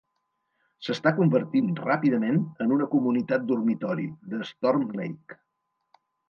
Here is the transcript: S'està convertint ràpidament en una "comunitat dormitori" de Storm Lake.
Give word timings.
S'està 0.85 1.11
convertint 1.17 1.67
ràpidament 1.81 2.39
en 2.65 2.73
una 2.77 2.87
"comunitat 2.95 3.45
dormitori" 3.53 4.09
de 4.33 4.41
Storm 4.53 4.89
Lake. 5.03 5.39